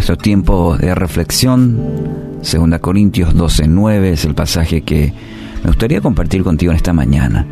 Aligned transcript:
nuestro 0.00 0.16
tiempo 0.16 0.78
de 0.78 0.94
reflexión. 0.94 1.78
Segunda 2.40 2.78
Corintios 2.78 3.34
12:9 3.34 4.12
es 4.12 4.24
el 4.24 4.34
pasaje 4.34 4.80
que 4.80 5.12
me 5.62 5.68
gustaría 5.68 6.00
compartir 6.00 6.42
contigo 6.42 6.72
en 6.72 6.76
esta 6.76 6.92
mañana. 6.92 7.46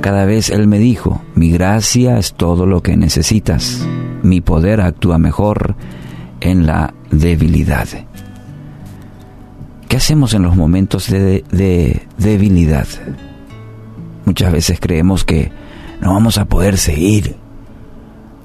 Cada 0.00 0.24
vez 0.24 0.50
Él 0.50 0.66
me 0.66 0.78
dijo, 0.78 1.22
mi 1.34 1.50
gracia 1.50 2.18
es 2.18 2.34
todo 2.34 2.66
lo 2.66 2.82
que 2.82 2.96
necesitas, 2.96 3.86
mi 4.22 4.40
poder 4.40 4.80
actúa 4.80 5.18
mejor 5.18 5.74
en 6.40 6.66
la 6.66 6.94
debilidad. 7.10 7.88
¿Qué 9.88 9.96
hacemos 9.96 10.34
en 10.34 10.42
los 10.42 10.56
momentos 10.56 11.08
de, 11.08 11.44
de 11.50 12.06
debilidad? 12.18 12.86
Muchas 14.24 14.52
veces 14.52 14.78
creemos 14.80 15.24
que 15.24 15.50
no 16.00 16.12
vamos 16.12 16.38
a 16.38 16.44
poder 16.44 16.76
seguir, 16.76 17.36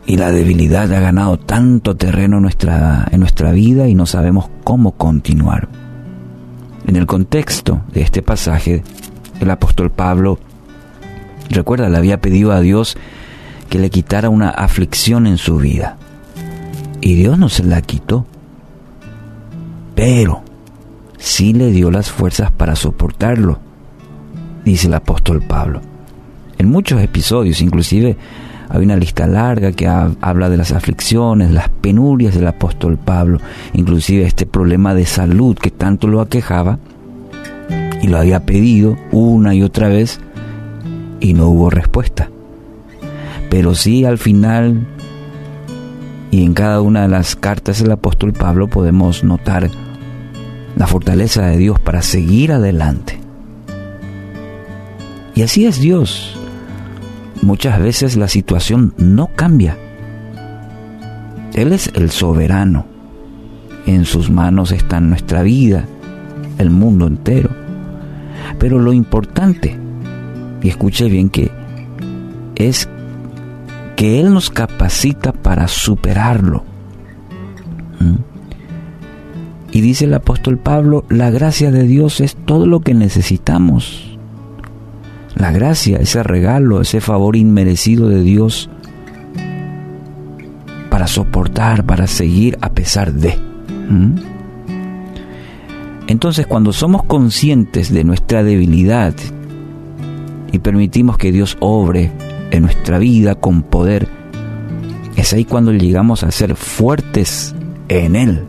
y 0.06 0.18
la 0.18 0.32
debilidad 0.32 0.92
ha 0.92 1.00
ganado 1.00 1.38
tanto 1.38 1.96
terreno 1.96 2.38
en 2.38 2.44
nuestra, 2.44 3.08
en 3.12 3.20
nuestra 3.20 3.52
vida 3.52 3.88
y 3.88 3.96
no 3.96 4.06
sabemos 4.06 4.50
cómo 4.64 4.92
continuar. 4.94 5.70
En 6.86 6.98
el 6.98 7.06
contexto 7.06 7.82
de 7.94 8.02
este 8.02 8.22
pasaje, 8.22 8.84
el 9.40 9.50
apóstol 9.50 9.92
Pablo, 9.92 10.40
recuerda, 11.50 11.90
le 11.90 11.98
había 11.98 12.20
pedido 12.20 12.52
a 12.52 12.60
Dios 12.60 12.98
que 13.74 13.80
le 13.80 13.90
quitara 13.90 14.30
una 14.30 14.52
aflicción 14.52 15.26
en 15.26 15.40
su 15.40 15.58
vida. 15.58 15.98
Y 17.02 17.16
Dios 17.16 17.40
no 17.40 17.50
se 17.50 17.64
la 17.64 17.82
quitó. 17.82 18.28
Pero 19.96 20.44
sí 21.18 21.54
le 21.54 21.72
dio 21.72 21.90
las 21.90 22.12
fuerzas 22.12 22.52
para 22.52 22.76
soportarlo, 22.76 23.58
dice 24.64 24.86
el 24.86 24.94
apóstol 24.94 25.42
Pablo. 25.42 25.82
En 26.60 26.70
muchos 26.70 27.02
episodios, 27.02 27.62
inclusive 27.62 28.16
hay 28.70 28.84
una 28.84 28.96
lista 28.96 29.26
larga 29.26 29.72
que 29.72 29.88
habla 29.88 30.52
de 30.52 30.58
las 30.58 30.72
aflicciones, 30.72 31.50
las 31.50 31.70
penurias 31.70 32.36
del 32.36 32.46
apóstol 32.46 33.00
Pablo, 33.00 33.40
inclusive 33.74 34.28
este 34.28 34.46
problema 34.46 34.94
de 34.94 35.08
salud 35.08 35.58
que 35.58 35.72
tanto 35.72 36.08
lo 36.08 36.22
aquejaba 36.22 36.78
y 38.04 38.08
lo 38.08 38.20
había 38.20 38.46
pedido 38.46 38.96
una 39.12 39.56
y 39.56 39.64
otra 39.64 39.88
vez 39.88 40.20
y 41.20 41.34
no 41.34 41.48
hubo 41.48 41.72
respuesta. 41.72 42.30
Pero 43.54 43.76
sí 43.76 44.04
al 44.04 44.18
final 44.18 44.80
y 46.32 46.44
en 46.44 46.56
cada 46.56 46.82
una 46.82 47.04
de 47.04 47.08
las 47.08 47.36
cartas 47.36 47.84
del 47.84 47.92
apóstol 47.92 48.34
Pablo 48.34 48.68
podemos 48.68 49.24
notar 49.24 49.70
la 50.76 50.88
fortaleza 50.88 51.46
de 51.46 51.58
Dios 51.58 51.80
para 51.80 52.02
seguir 52.02 52.52
adelante. 52.52 53.20
Y 55.36 55.44
así 55.44 55.68
es 55.68 55.80
Dios 55.80 56.36
muchas 57.44 57.80
veces 57.80 58.18
la 58.18 58.28
situación 58.28 58.96
no 58.98 59.30
cambia. 59.36 59.78
Él 61.54 61.74
es 61.74 61.92
el 61.94 62.10
soberano. 62.10 62.88
En 63.86 64.06
sus 64.06 64.32
manos 64.32 64.72
está 64.72 65.00
nuestra 65.00 65.44
vida, 65.44 65.86
el 66.58 66.72
mundo 66.72 67.06
entero. 67.06 67.52
Pero 68.58 68.80
lo 68.80 68.94
importante, 68.94 69.78
y 70.64 70.70
escuche 70.70 71.08
bien 71.08 71.30
que 71.30 71.52
es 72.56 72.90
que 74.04 74.20
Él 74.20 74.34
nos 74.34 74.50
capacita 74.50 75.32
para 75.32 75.70
superarlo. 75.70 76.66
¿Mm? 78.02 78.16
Y 79.72 79.80
dice 79.80 80.04
el 80.04 80.14
apóstol 80.14 80.58
Pablo, 80.58 81.06
la 81.08 81.30
gracia 81.30 81.72
de 81.72 81.84
Dios 81.88 82.20
es 82.20 82.36
todo 82.36 82.66
lo 82.66 82.82
que 82.82 82.94
necesitamos 82.94 84.18
la 85.36 85.54
gracia, 85.54 86.00
ese 86.00 86.22
regalo, 86.22 86.82
ese 86.82 87.00
favor 87.00 87.38
inmerecido 87.38 88.10
de 88.10 88.22
Dios 88.24 88.70
para 90.90 91.08
soportar, 91.08 91.86
para 91.86 92.06
seguir 92.06 92.58
a 92.60 92.74
pesar 92.74 93.14
de. 93.14 93.38
¿Mm? 93.90 94.16
Entonces 96.08 96.46
cuando 96.46 96.74
somos 96.74 97.04
conscientes 97.04 97.90
de 97.90 98.04
nuestra 98.04 98.44
debilidad 98.44 99.16
y 100.52 100.60
permitimos 100.60 101.18
que 101.18 101.32
Dios 101.32 101.56
obre 101.62 102.12
en 102.54 102.62
nuestra 102.62 103.00
vida 103.00 103.36
con 103.36 103.64
poder, 103.64 104.08
es 105.18 105.34
ahí 105.34 105.44
cuando 105.44 105.74
llegamos 105.74 106.24
a 106.24 106.32
ser 106.32 106.56
fuertes 106.56 107.54
en 107.90 108.16
Él, 108.16 108.44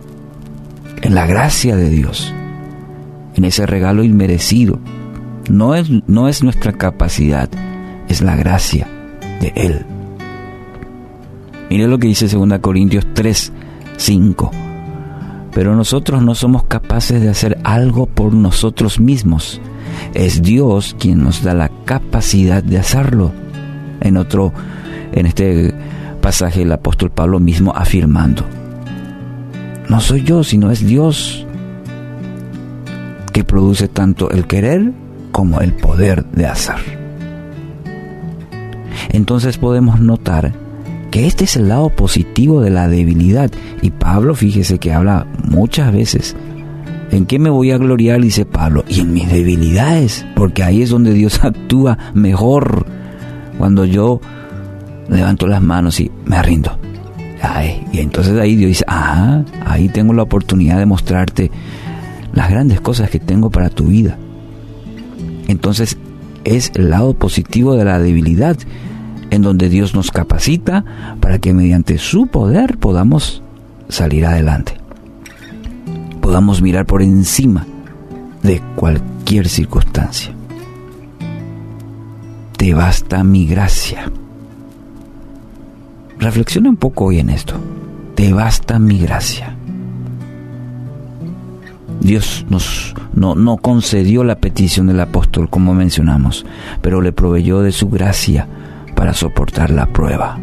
en 1.03 1.15
la 1.15 1.26
gracia 1.26 1.75
de 1.75 1.88
Dios, 1.91 2.32
en 3.34 3.44
ese 3.44 3.66
regalo 3.66 4.04
inmerecido 4.04 4.78
no 5.50 5.75
es, 5.75 5.91
no 6.06 6.28
es 6.28 6.42
nuestra 6.42 6.72
capacidad, 6.72 7.48
es 8.09 8.22
la 8.22 8.37
gracia 8.37 8.88
de 9.41 9.53
Él. 9.54 9.87
Mire 11.71 11.88
lo 11.88 11.98
que 11.98 12.09
dice 12.09 12.28
2 12.28 12.59
Corintios 12.60 13.06
3, 13.15 13.53
5. 13.97 14.50
Pero 15.53 15.76
nosotros 15.76 16.22
no 16.22 16.34
somos 16.34 16.65
capaces 16.65 17.21
de 17.22 17.28
hacer 17.28 17.59
algo 17.65 18.06
por 18.06 18.32
nosotros 18.32 19.00
mismos. 19.00 19.60
Es 20.12 20.42
Dios 20.42 20.97
quien 20.98 21.22
nos 21.22 21.42
da 21.42 21.54
la 21.54 21.71
capacidad 21.84 22.62
de 22.62 22.78
hacerlo. 22.78 23.32
En 24.04 24.16
otro, 24.16 24.53
en 25.12 25.26
este 25.26 25.75
pasaje 26.20 26.62
el 26.62 26.72
apóstol 26.72 27.10
Pablo 27.10 27.41
mismo 27.41 27.72
afirmando. 27.75 28.44
No 29.88 30.00
soy 30.00 30.22
yo, 30.22 30.44
sino 30.44 30.70
es 30.70 30.87
Dios 30.87 31.47
que 33.32 33.44
produce 33.44 33.88
tanto 33.88 34.31
el 34.31 34.47
querer 34.47 34.92
como 35.32 35.60
el 35.60 35.72
poder 35.72 36.25
de 36.26 36.47
hacer. 36.47 36.76
Entonces 39.10 39.59
podemos 39.59 40.00
notar 40.00 40.53
que 41.10 41.26
este 41.26 41.44
es 41.44 41.56
el 41.56 41.69
lado 41.69 41.91
positivo 41.91 42.60
de 42.60 42.71
la 42.71 42.88
debilidad. 42.88 43.50
Y 43.82 43.91
Pablo, 43.91 44.34
fíjese 44.34 44.78
que 44.78 44.92
habla 44.92 45.26
muchas 45.48 45.92
veces. 45.92 46.36
¿En 47.10 47.26
qué 47.26 47.38
me 47.38 47.50
voy 47.50 47.71
a 47.71 47.78
gloriar? 47.78 48.21
Dice 48.21 48.44
Pablo. 48.44 48.84
Y 48.88 49.00
en 49.00 49.12
mis 49.12 49.31
debilidades, 49.31 50.26
porque 50.34 50.65
ahí 50.65 50.82
es 50.82 50.91
donde 50.91 51.12
Dios 51.12 51.38
actúa 51.44 51.98
mejor. 52.15 52.86
Cuando 53.59 53.84
yo 53.84 54.20
levanto 55.09 55.47
las 55.47 55.62
manos 55.62 56.00
y 56.00 56.10
me 56.25 56.42
rindo. 56.42 56.78
y 57.92 57.98
entonces 57.98 58.38
ahí 58.38 58.56
Dios 58.56 58.69
dice, 58.69 58.84
ah, 58.88 59.42
ahí 59.66 59.88
tengo 59.88 60.12
la 60.12 60.22
oportunidad 60.22 60.78
de 60.78 60.87
mostrarte 60.87 61.50
las 62.32 62.50
grandes 62.50 62.81
cosas 62.81 63.10
que 63.10 63.20
tengo 63.20 63.50
para 63.50 63.70
tu 63.70 63.84
vida. 63.87 64.19
Entonces 65.47 65.98
es 66.44 66.72
el 66.75 66.91
lado 66.91 67.15
positivo 67.15 67.76
de 67.76 67.84
la 67.84 67.98
debilidad, 67.98 68.56
en 69.31 69.42
donde 69.42 69.69
Dios 69.69 69.94
nos 69.94 70.10
capacita 70.10 70.84
para 71.21 71.38
que 71.38 71.54
mediante 71.54 71.98
su 71.98 72.26
poder 72.26 72.78
podamos 72.78 73.42
salir 73.88 74.26
adelante. 74.26 74.75
Podamos 76.21 76.62
mirar 76.62 76.86
por 76.86 77.03
encima 77.03 77.66
de 78.42 78.60
cualquier 78.76 79.48
circunstancia. 79.48 80.32
Te 82.65 82.73
basta 82.73 83.23
mi 83.23 83.45
gracia. 83.47 84.11
Reflexiona 86.19 86.71
un 86.71 86.79
poco 86.79 87.05
hoy 87.05 87.19
en 87.19 87.29
esto. 87.29 87.57
Te 88.15 88.33
basta 88.33 88.79
mi 88.79 88.99
gracia. 89.01 89.55
Dios 92.01 92.47
nos, 92.49 92.95
no, 93.13 93.35
no 93.35 93.59
concedió 93.59 94.25
la 94.25 94.37
petición 94.37 94.87
del 94.87 95.01
apóstol, 95.01 95.51
como 95.51 95.75
mencionamos, 95.75 96.47
pero 96.81 97.03
le 97.03 97.13
proveyó 97.13 97.61
de 97.61 97.71
su 97.71 97.91
gracia 97.91 98.49
para 98.95 99.13
soportar 99.13 99.69
la 99.69 99.85
prueba. 99.85 100.39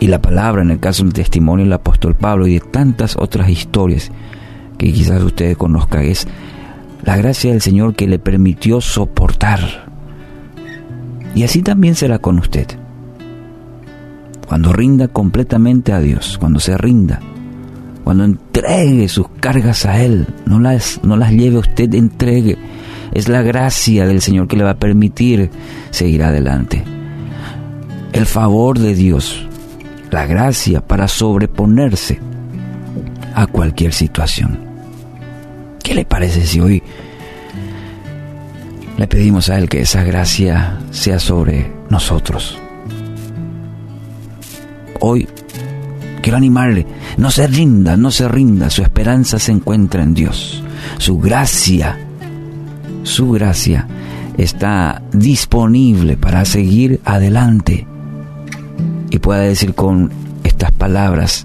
Y 0.00 0.06
la 0.06 0.22
palabra, 0.22 0.62
en 0.62 0.70
el 0.70 0.80
caso 0.80 1.04
del 1.04 1.12
testimonio 1.12 1.66
del 1.66 1.74
apóstol 1.74 2.14
Pablo 2.14 2.46
y 2.46 2.54
de 2.54 2.60
tantas 2.60 3.18
otras 3.18 3.50
historias 3.50 4.10
que 4.78 4.94
quizás 4.94 5.22
ustedes 5.22 5.58
conozcan, 5.58 6.04
es 6.04 6.26
la 7.02 7.18
gracia 7.18 7.50
del 7.50 7.60
Señor 7.60 7.94
que 7.94 8.06
le 8.06 8.18
permitió 8.18 8.80
soportar. 8.80 9.91
Y 11.34 11.44
así 11.44 11.62
también 11.62 11.94
será 11.94 12.18
con 12.18 12.38
usted. 12.38 12.66
Cuando 14.46 14.72
rinda 14.72 15.08
completamente 15.08 15.92
a 15.92 16.00
Dios, 16.00 16.36
cuando 16.38 16.60
se 16.60 16.76
rinda, 16.76 17.20
cuando 18.04 18.24
entregue 18.24 19.08
sus 19.08 19.28
cargas 19.40 19.86
a 19.86 20.02
Él, 20.02 20.26
no 20.44 20.60
las, 20.60 21.00
no 21.02 21.16
las 21.16 21.32
lleve 21.32 21.58
usted, 21.58 21.94
entregue. 21.94 22.58
Es 23.12 23.28
la 23.28 23.42
gracia 23.42 24.06
del 24.06 24.20
Señor 24.20 24.48
que 24.48 24.56
le 24.56 24.64
va 24.64 24.70
a 24.70 24.78
permitir 24.78 25.50
seguir 25.90 26.22
adelante. 26.22 26.84
El 28.12 28.26
favor 28.26 28.78
de 28.78 28.94
Dios, 28.94 29.46
la 30.10 30.26
gracia 30.26 30.86
para 30.86 31.08
sobreponerse 31.08 32.20
a 33.34 33.46
cualquier 33.46 33.94
situación. 33.94 34.58
¿Qué 35.82 35.94
le 35.94 36.04
parece 36.04 36.46
si 36.46 36.60
hoy 36.60 36.82
le 39.02 39.08
pedimos 39.08 39.50
a 39.50 39.58
Él 39.58 39.68
que 39.68 39.80
esa 39.80 40.04
gracia 40.04 40.78
sea 40.92 41.18
sobre 41.18 41.72
nosotros? 41.90 42.56
Hoy 45.00 45.26
Quiero 46.22 46.36
animarle, 46.36 46.86
no 47.16 47.32
se 47.32 47.48
rinda, 47.48 47.96
no 47.96 48.12
se 48.12 48.28
rinda, 48.28 48.70
su 48.70 48.82
esperanza 48.82 49.40
se 49.40 49.50
encuentra 49.50 50.04
en 50.04 50.14
Dios. 50.14 50.62
Su 50.98 51.18
gracia, 51.18 51.98
su 53.02 53.32
gracia 53.32 53.88
está 54.38 55.02
disponible 55.12 56.16
para 56.16 56.44
seguir 56.44 57.00
adelante. 57.04 57.88
Y 59.10 59.18
pueda 59.18 59.40
decir 59.40 59.74
con 59.74 60.12
estas 60.44 60.70
palabras, 60.70 61.44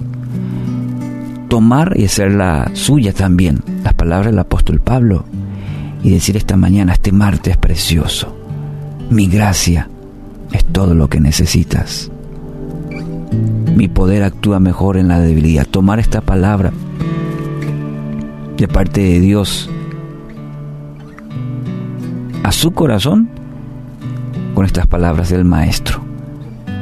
tomar 1.50 1.94
y 1.96 2.06
hacer 2.06 2.34
la 2.34 2.70
suya 2.74 3.14
también, 3.14 3.64
las 3.84 3.96
palabras 3.96 4.28
del 4.28 4.38
apóstol 4.38 4.80
Pablo, 4.80 5.26
y 6.04 6.12
decir 6.12 6.38
esta 6.38 6.58
mañana, 6.58 6.94
este 6.94 7.12
martes 7.12 7.58
precioso, 7.58 8.36
mi 9.10 9.28
gracia 9.28 9.90
es 10.52 10.64
todo 10.66 10.94
lo 10.94 11.10
que 11.10 11.20
necesitas. 11.20 12.12
Mi 13.76 13.88
poder 13.88 14.24
actúa 14.24 14.60
mejor 14.60 14.98
en 14.98 15.08
la 15.08 15.20
debilidad. 15.20 15.68
Tomar 15.68 16.00
esta 16.00 16.22
palabra 16.22 16.72
de 18.58 18.68
parte 18.68 19.02
de 19.02 19.20
Dios 19.20 19.70
a 22.44 22.52
su 22.52 22.72
corazón 22.72 23.30
con 24.56 24.66
estas 24.66 24.88
palabras 24.88 25.30
del 25.30 25.46
Maestro. 25.46 26.02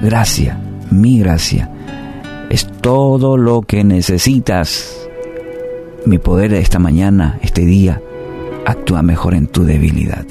Gracia, 0.02 0.60
mi 0.92 1.20
gracia, 1.20 1.70
es 2.50 2.68
todo 2.82 3.36
lo 3.38 3.62
que 3.62 3.84
necesitas. 3.84 5.10
Mi 6.06 6.20
poder 6.20 6.54
esta 6.54 6.80
mañana, 6.80 7.40
este 7.42 7.66
día, 7.66 8.02
actúa 8.66 9.02
mejor 9.02 9.34
en 9.36 9.48
tu 9.48 9.64
debilidad. 9.64 10.26